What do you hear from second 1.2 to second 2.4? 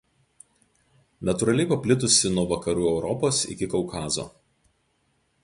Natūraliai paplitusi